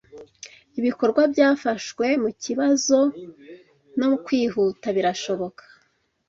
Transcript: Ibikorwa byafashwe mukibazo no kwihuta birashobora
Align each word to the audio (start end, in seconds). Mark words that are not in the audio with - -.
Ibikorwa 0.79 1.21
byafashwe 1.33 2.05
mukibazo 2.23 2.99
no 3.99 4.09
kwihuta 4.25 4.87
birashobora 4.95 5.59